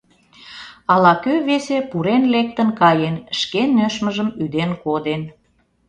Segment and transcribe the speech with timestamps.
[0.93, 5.21] Ала-кӧ весе пурен-лектын каен, шке нӧшмыжым ӱден коден.